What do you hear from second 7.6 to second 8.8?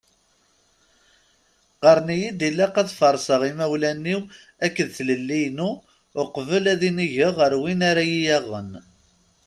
win ara iyi-yaɣen.